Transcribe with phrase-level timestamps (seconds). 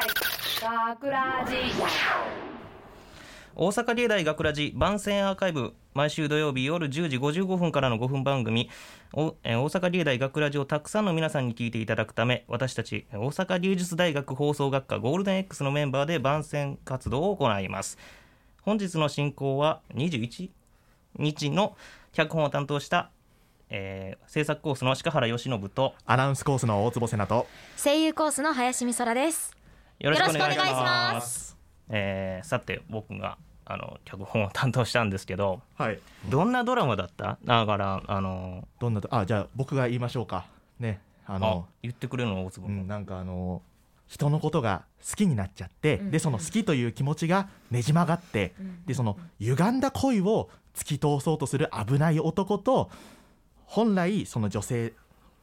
[0.00, 1.54] 学ラジ。
[3.54, 8.68] 大阪芸大学ラジ番宣アーカイブ毎週土曜日夜10時55分からの5分番組。
[9.14, 17.96] おえー大阪芸大学ラジをたくさんの皆さんに聞いていただくため私たち大阪芸術大学放送学科ゴールデン X のメンバーで番宣活動を行います。
[18.60, 20.50] 本日の進行は21
[21.18, 21.74] 日の
[22.12, 23.10] 脚本を担当した、
[23.70, 27.46] えー制作コースの鹿原由伸とアナウンスコースの大坪瀬名と
[27.82, 29.56] 声優コースの林美空です
[29.98, 31.56] よろしくお願いします。
[31.88, 35.98] えーさて僕があの脚本を担当したんですけどはい。
[36.28, 37.38] どんなドラマだった？
[37.44, 40.46] だからあのどんなとあじゃあ僕が言いましょうか。
[40.78, 43.62] ねああの言ってくれるの大坪君、うん、なんかあの
[44.06, 46.10] 人のことが好きになっちゃって、うん。
[46.10, 48.54] でその好きという気持ちがねじ曲がって、
[48.84, 52.90] でその歪んだ恋を突き通そうとする危ない男と
[53.64, 54.92] 本来その女性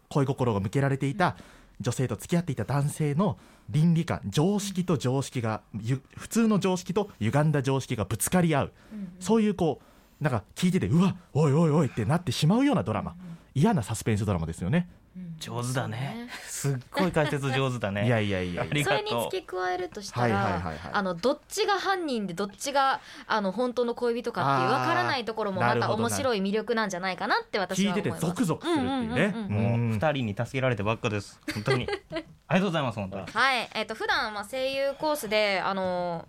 [0.09, 1.35] 恋心が向けられていた
[1.79, 3.37] 女性と付き合っていた男性の
[3.69, 8.71] 倫理観常識と常識がゆ普通の常識と歪んだ常識がぶつかり合う、
[9.19, 9.81] そういうこ
[10.19, 13.15] うなんか聞いててうわおいおいおいってなってしまうようなドラマ。
[13.55, 14.89] 嫌なサスペンスドラマですよね。
[15.39, 16.27] 上手だね。
[16.47, 18.05] すっごい解説上手だね。
[18.07, 18.61] いやいやいやいや。
[18.63, 18.99] ありがとう。
[18.99, 20.77] それに付け加えるとしたはいはいらはいはい。
[20.91, 28.95] あのどっちが犯人でどっちがあの本当の恋人かっていうわからないところもまた面白い魅力なんじゃないかなって私聞いては思いますてゾクゾクするっていうね。
[28.95, 29.89] うんうんうんうんもううん。
[29.91, 31.39] 二人に助けられてばっかです。
[31.53, 31.87] 本当に。
[32.47, 33.25] ありがとうございます本当に。
[33.27, 33.69] はい。
[33.73, 36.27] えっ、と普段まあ声優コースであの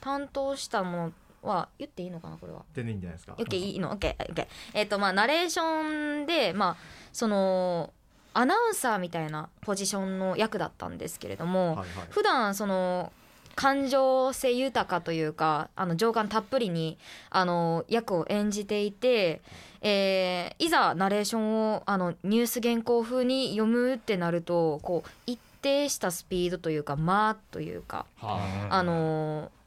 [0.00, 1.12] 担当したもの
[1.42, 2.62] は言っていいのかなこれは。
[2.74, 3.34] 全然いいんじゃないですか。
[3.38, 3.90] オッケーいいの？
[3.90, 6.76] オッケーオッケーえっ、とまあナレーションでまあ
[7.12, 7.92] その
[8.38, 11.86] アナウンサーみたいなポジションの役だったんですけれども、はいはい。
[12.10, 13.12] 普段その
[13.56, 16.98] 感情性豊かというかあの情感たっぷりに
[17.30, 19.40] あの役を演じていて、
[19.80, 28.82] えーいざナレーションをあのニュース原稿風に読むってなるとこう一定したスピードというか間というかはあ。
[28.84, 29.57] のー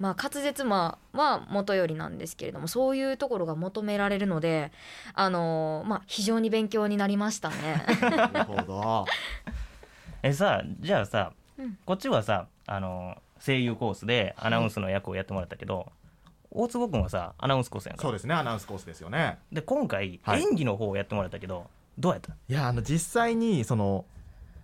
[0.00, 4.72] まあ滑舌まあは元よりなんですけれどもそういうところが求められるので
[5.14, 7.84] あのーまあ非常に勉強になりましたね。
[7.86, 9.04] あ、 なるほど。
[10.22, 15.90] えさじゃあさ、うんこっちはさあの声優コースでアナウンスの役をやってもらったけど、
[16.50, 19.38] 大坪君はさアナウンスコースやんかそうですね、アナウンスコースですよね。
[19.52, 21.66] で今回、はい演技の方をやってもらったけど
[21.98, 22.32] どうやった？
[22.32, 24.04] いや、あの実際にその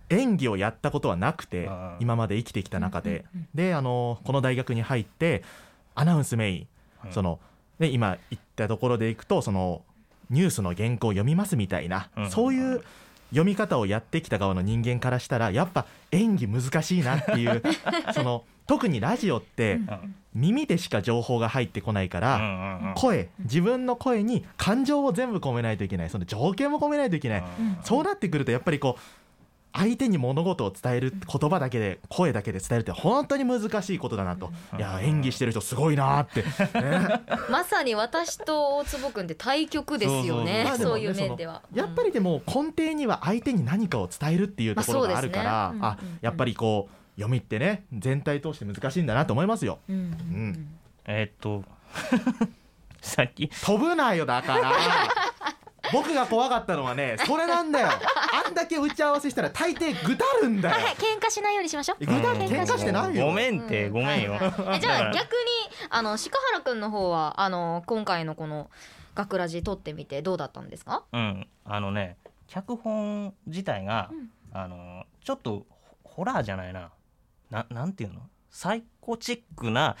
[0.09, 5.43] 演技をやったことはなくてうん、今まで生きてきた中で、で、あのこの大学に入って
[5.95, 6.67] アナウンスメイン、
[7.05, 7.39] うんその
[7.79, 9.83] ね今言ったところでいくとその
[10.29, 12.83] ニュースの原稿を読みますみたいな、うんそういう
[13.29, 17.61] 読み方をやってきた側の人間からしたらやっぱ演技難しいなっていう
[18.15, 20.15] その特にラジオってうん。
[20.37, 23.29] 耳でしか情報が入ってこないから、声。
[23.39, 26.11] 自分の声に感情を全部込めないといけない。
[26.11, 27.77] その条件も込めないといけない、うん。
[27.81, 29.01] そうなってくるとやっぱりこう
[29.73, 36.43] 相手に物事を伝える言葉だけで声だけで伝えるって本当に難しいことだなと、いや演技してる人すごいなって、
[36.79, 37.21] ね。
[37.49, 40.63] まさに私と大坪君って対局ですよね。
[40.63, 41.61] まあでもねそういう面では。
[41.73, 45.79] やっぱりでも根底には相手に何かを伝えるっていうところがあるから、まあね。
[45.81, 46.19] あうんうんうん。
[46.21, 49.79] やっぱりこう読みってね全体通して難しいんだなと思いますよ。
[49.89, 49.95] うん。
[49.95, 50.01] うん。
[50.01, 51.63] うんえーっと
[53.01, 53.47] さっき。
[53.47, 54.73] 飛ぶなよだから。
[55.93, 57.87] 僕が怖かったのはねそれなんだよ。
[57.89, 57.99] あ
[58.49, 60.75] んだけ打ち合わせしたら大抵ぐだるんだよ。
[60.75, 60.95] はいはい。
[60.95, 62.05] 喧嘩しないようにしましょう。
[62.05, 62.39] ぐだうん。
[62.39, 63.25] 喧嘩してないよ。
[63.25, 63.93] ごめんって、うん。
[63.93, 65.37] ごめんよ、えじゃあ逆に
[65.89, 68.69] あの鹿原君の方はあの今回のこの
[69.15, 71.03] 学ラジ撮ってみてどうだったんですか？
[71.11, 71.47] うん。
[71.65, 74.29] あのね脚本自体が、うん。
[74.53, 75.65] あのちょっと
[76.03, 76.89] ホホラーじゃないな。
[77.51, 78.21] ななんていうの？
[78.49, 79.95] サイコチックな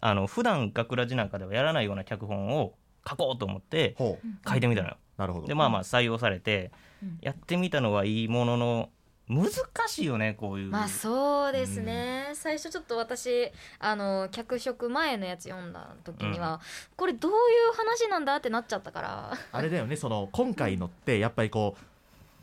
[0.00, 2.74] あの普段学ラジなんかではやらないような脚本を
[3.08, 4.48] 書こうと思ってほう。
[4.48, 4.96] 書いてみたのよ。
[5.16, 5.46] なるほど。
[5.46, 6.70] でまあまあ採用されて
[7.02, 7.18] うん。
[7.20, 8.90] やってみたのはいいものの
[9.28, 9.50] 難
[9.88, 10.70] しいよねこういう。
[10.70, 13.50] まあそうですね、最初ちょっと私
[13.80, 16.60] あの脚色前のやつ読んだ時には、
[16.96, 19.32] これどういう話なんだってなっちゃったから。
[19.50, 21.95] あれだよねその今回のってやっぱりこう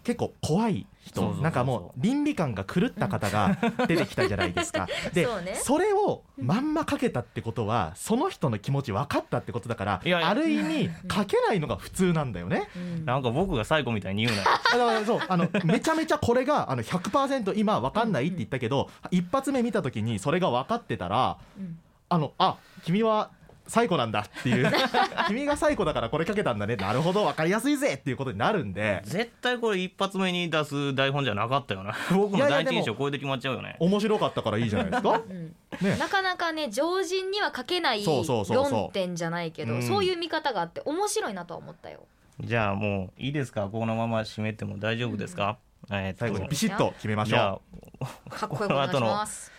[0.03, 1.33] 結構怖い人。
[1.35, 3.57] なんかもう倫理観が狂った方が
[3.87, 4.87] 出てきたじゃないですか。
[5.13, 5.55] でそうね。
[5.55, 10.29] それをまんまかけたってことはその人の気持ち分かったってことだからいやいや。
[10.29, 12.69] ある意味かけないのが普通なんだよね。
[12.75, 13.05] うん。
[13.05, 14.49] なんか僕が最後みたいに言うなよ。
[14.71, 15.19] だからそう。
[15.27, 21.79] あのめちゃめちゃこれがあの100%今分かんないって言ったけど一発目見た時にそれが分かってたらうん。
[22.09, 23.31] あのあ君は
[23.67, 24.71] 最古なんだっていう。
[25.27, 26.75] 君が最古だからこれかけたんだね。
[26.75, 29.01] なるほど分かりやすいぜっていうことになるんで。
[29.05, 31.95] 絶対これ一発目に出す台本じゃなかったよな。
[32.11, 33.75] 僕の第一印象これで決まっちゃうよね。
[33.79, 35.21] 面白かったからいいじゃないですか。
[35.29, 35.55] うん。
[35.81, 35.97] ね。
[35.97, 38.71] なかなかね常人には書けないそうそうそうそう。
[38.83, 39.81] 論点じゃないけどうん。
[39.83, 42.05] そういう見方があって面白いなとは思ったよ。
[42.41, 43.67] じゃあもういいですか？
[43.71, 45.57] このまま締めても大丈夫ですか、
[45.91, 47.61] えーっと最後にビシッと決めましじゃょ
[48.01, 49.51] あかっこよくお願いします。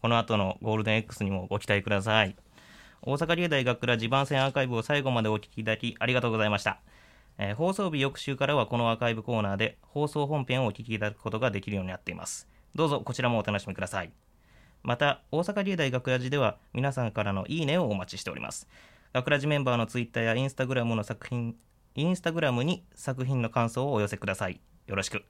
[0.00, 2.34] この後のゴールデン X にもご期待ください
[3.04, 6.78] 大阪芸大学倉地盤線アーカイブを最後までお聞きいただきありがとうございました、
[7.36, 12.46] えー放送日翌週からはこのアーカイブコーナーで放送本編をお聞きいただくことができるようになっています。
[12.76, 14.12] どうぞこちらもお楽しみください。
[14.84, 18.68] また大阪芸大学ラジでは皆さんからのいいねをお待ちしております。
[19.12, 21.56] 学ラジメンバーのツイッターやインスタグラムの作品
[21.96, 24.60] インスタグラムに作品の感想をお寄せください。
[24.86, 25.24] よろしく。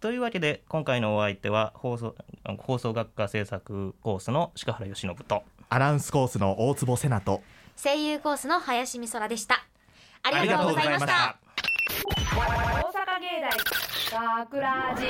[0.00, 2.14] というわけで今回のお相手は放送
[2.60, 5.44] 放送学科制作コースの鹿原由伸と。
[5.72, 7.42] アナウンスコースの大坪瀬名と。
[7.80, 9.54] 声優コースの林美空でした。
[10.24, 11.38] あありがとうございました。
[12.06, 12.40] 大
[12.90, 13.40] 阪芸
[14.10, 15.04] 大学ラジ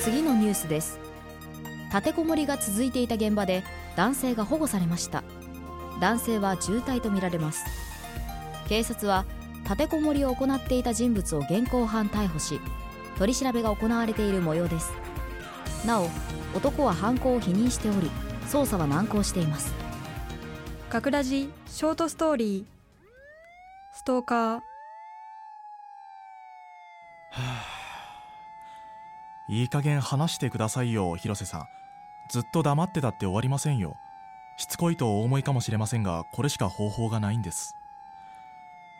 [0.00, 0.98] 次のニュースです。
[1.90, 3.62] 立てこもりが続いていた現場で
[3.96, 5.22] 男性が保護されました。
[6.00, 7.66] 男性は重体とみられます。
[8.66, 9.26] 警察は
[9.64, 12.58] 立てこもりを行っていた人物を現行犯逮捕し
[13.20, 14.94] 取り調べが行われている模様です。
[15.86, 16.08] なお
[16.54, 18.10] 男は犯行を否認しており
[18.46, 19.74] 捜査は難航しています。
[20.88, 22.64] 学ラジショートストーリー
[23.92, 24.60] ストーカー。
[29.50, 31.66] いい加減話してくださいよ広瀬さん。
[32.30, 33.98] ずっと黙ってたって終わりませんよ。
[34.56, 37.76] しつこいとお思いかもしれませんがこれしか方法がないんです。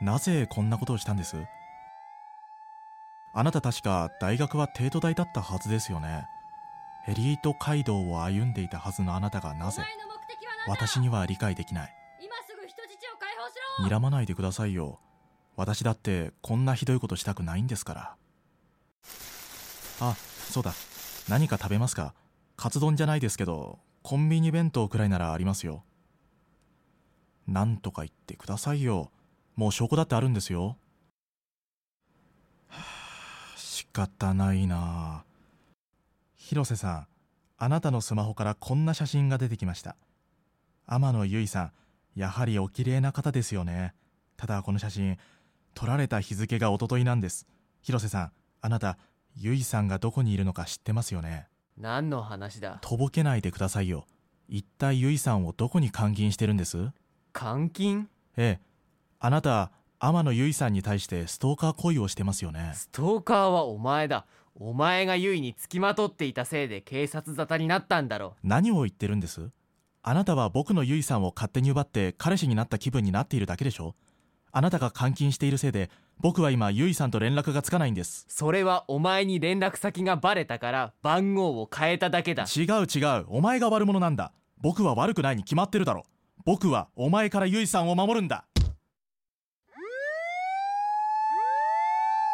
[0.02, 1.46] なぜこんなことをしたんです？
[3.32, 6.26] あなた確か大学は帝都大だったはずですよね。
[7.08, 9.82] エリート街道を歩んでいたはずのあなたがなぜ
[10.68, 11.94] 私には理解できない。
[12.20, 13.54] 今すぐ人質を解放し
[13.90, 13.96] ろ！
[13.96, 15.00] 睨まないでくださいよ。
[15.56, 18.16] 私だってこんなひどいことしたくないんですから。
[20.00, 20.14] あ
[20.50, 20.72] そうだ。
[21.28, 22.14] 何か食べますか？
[22.56, 25.84] カツ丼じゃないですけどコンビニ弁当くらいならありますよ。
[27.46, 29.10] なんとか言ってくださいよ。
[29.56, 30.76] もう証拠だってあるんですよ
[32.68, 35.24] はあ仕方ないな。
[36.34, 37.06] 広瀬さん
[37.58, 39.94] あなたのスマホからこんな写真が出てきました。
[40.86, 41.72] 天野由依さん
[42.18, 43.92] やはりお綺麗な方ですよね。
[44.38, 45.18] ただこの写真
[45.74, 47.46] 撮られた日付が一昨日なんです。
[47.82, 48.32] 広瀬さん
[48.62, 48.96] あなた
[49.36, 51.48] 由依さんがどこにいるのか知ってますよね。
[51.76, 52.78] 何の話だ？
[52.80, 54.06] とぼけないでくださいよ。
[54.48, 56.90] 一体由依さんをどこに監禁してるんです？
[57.38, 58.08] 監禁？
[58.38, 58.60] ええ。
[59.18, 59.70] あなた
[60.02, 62.72] 天野由依さんに対してストーカー行為をしてますよね。
[62.74, 64.24] ストーカーはお前だ。
[64.54, 69.50] お前がユイにつきまとっていたせいで警察沙汰になったんだろ何を言ってるんです？
[70.02, 73.94] あなたは僕の由依さんを勝手に奪って彼氏になった気分になっているだけでしょ？
[74.52, 78.24] あなたが監禁しているせいで僕は今由依さんと連絡がつかないんです。
[78.30, 82.44] それはお前に連絡先がバレたから番号を変えただけだ。
[82.44, 83.26] 違う違う。
[83.28, 84.32] お前が悪者なんだ。
[84.62, 86.04] 僕は悪くないに決まってるだろ。
[86.46, 88.46] 僕はお前から由依さんを守るんだ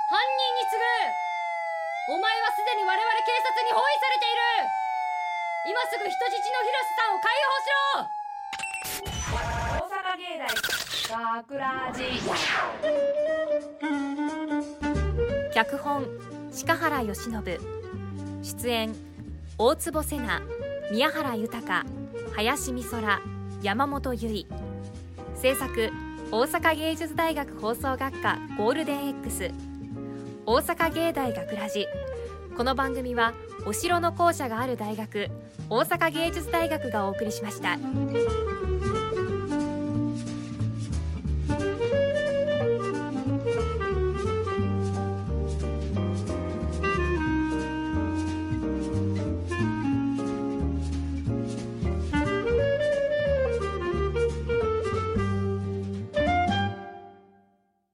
[0.08, 0.86] 犯人に次ぐ
[2.14, 4.70] お前はすでに我々警察に包囲されている
[5.68, 8.06] 今すぐ人質の広瀬さんを解放しろ
[9.82, 10.46] 大阪芸大
[11.42, 12.06] 学ラジ
[15.52, 16.06] 脚本
[16.66, 17.42] 鹿原由伸
[18.44, 18.94] 出演
[19.58, 20.40] 大坪瀬名
[20.92, 21.84] 宮原豊
[22.36, 23.20] 林美空
[23.60, 24.46] 山本由依
[25.34, 25.68] 制作
[26.30, 29.50] 大阪芸術大学放送学科ゴールデン X
[30.46, 31.88] 大阪芸大学ラジ。
[32.56, 33.34] この番組は
[33.66, 35.28] お城の校舎がある大学
[35.68, 37.76] 大阪芸術大学がお送りしました。